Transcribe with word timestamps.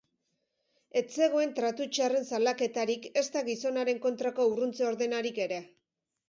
Ez 1.01 1.17
zegoen 1.19 1.51
tratu 1.59 1.85
txarren 1.97 2.25
salaketarik 2.29 3.05
ezta 3.23 3.45
gizonaren 3.51 4.01
kontrako 4.07 4.49
urruntze 4.55 4.89
ordenarik 4.89 5.41
ere. 5.47 5.63